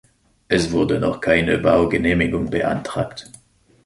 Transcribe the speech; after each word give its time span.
Es 0.47 0.71
wurde 0.71 0.99
noch 0.99 1.21
keine 1.21 1.59
Baugenehmigung 1.59 2.49
beantragt. 2.49 3.29